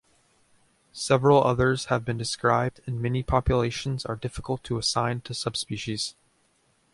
[0.93, 6.15] Several others have been described and many populations are difficult to assign to subspecies.